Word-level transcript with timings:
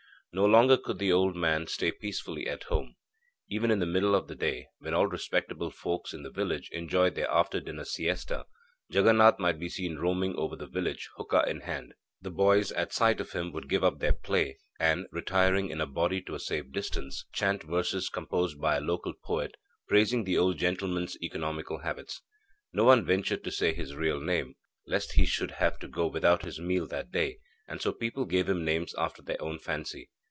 No 0.33 0.45
longer 0.45 0.77
could 0.77 0.97
the 0.97 1.11
old 1.11 1.35
man 1.35 1.67
stay 1.67 1.91
peacefully 1.91 2.47
at 2.47 2.63
home. 2.63 2.95
Even 3.49 3.69
in 3.69 3.79
the 3.79 3.85
middle 3.85 4.15
of 4.15 4.29
the 4.29 4.35
day, 4.35 4.67
when 4.79 4.93
all 4.93 5.05
respectable 5.07 5.69
folks 5.69 6.13
in 6.13 6.23
the 6.23 6.29
village 6.31 6.69
enjoyed 6.71 7.15
their 7.15 7.29
after 7.29 7.59
dinner 7.59 7.83
siesta, 7.83 8.45
Jaganath 8.89 9.39
might 9.39 9.59
be 9.59 9.67
seen 9.67 9.97
roaming 9.97 10.33
over 10.37 10.55
the 10.55 10.67
village, 10.67 11.09
hooka 11.17 11.43
in 11.49 11.59
hand. 11.59 11.95
The 12.21 12.31
boys, 12.31 12.71
at 12.71 12.93
sight 12.93 13.19
of 13.19 13.33
him, 13.33 13.51
would 13.51 13.67
give 13.67 13.83
up 13.83 13.99
their 13.99 14.13
play, 14.13 14.57
and, 14.79 15.05
retiring 15.11 15.69
in 15.69 15.81
a 15.81 15.85
body 15.85 16.21
to 16.21 16.35
a 16.35 16.39
safe 16.39 16.71
distance, 16.71 17.25
chant 17.33 17.63
verses 17.63 18.07
composed 18.07 18.57
by 18.57 18.77
a 18.77 18.79
local 18.79 19.11
poet, 19.25 19.55
praising 19.89 20.23
the 20.23 20.37
old 20.37 20.57
gentleman's 20.57 21.21
economical 21.21 21.79
habits. 21.79 22.21
No 22.71 22.85
one 22.85 23.03
ventured 23.03 23.43
to 23.43 23.51
say 23.51 23.73
his 23.73 23.97
real 23.97 24.21
name, 24.21 24.55
lest 24.87 25.11
he 25.15 25.25
should 25.25 25.51
have 25.51 25.77
to 25.79 25.89
go 25.89 26.07
without 26.07 26.45
his 26.45 26.57
meal 26.57 26.87
that 26.87 27.11
day 27.11 27.39
and 27.67 27.81
so 27.81 27.91
people 27.91 28.23
gave 28.23 28.47
him 28.47 28.63
names 28.63 28.95
after 28.97 29.21
their 29.21 29.41
own 29.41 29.59
fancy. 29.59 30.09